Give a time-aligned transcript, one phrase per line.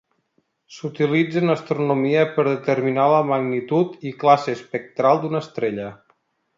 [0.77, 5.97] S'utilitza en astronomia per determinar la magnitud i classe espectral d'una estrella.